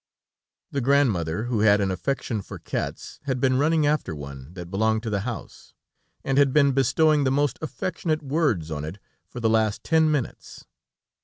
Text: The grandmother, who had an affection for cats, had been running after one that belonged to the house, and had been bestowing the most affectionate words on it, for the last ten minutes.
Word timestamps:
The 0.71 0.81
grandmother, 0.81 1.43
who 1.43 1.59
had 1.59 1.79
an 1.79 1.91
affection 1.91 2.41
for 2.41 2.57
cats, 2.57 3.19
had 3.25 3.39
been 3.39 3.59
running 3.59 3.85
after 3.85 4.15
one 4.15 4.51
that 4.55 4.71
belonged 4.71 5.03
to 5.03 5.11
the 5.11 5.19
house, 5.19 5.75
and 6.23 6.39
had 6.39 6.51
been 6.51 6.71
bestowing 6.71 7.23
the 7.23 7.29
most 7.29 7.59
affectionate 7.61 8.23
words 8.23 8.71
on 8.71 8.83
it, 8.83 8.97
for 9.27 9.39
the 9.39 9.47
last 9.47 9.83
ten 9.83 10.09
minutes. 10.09 10.65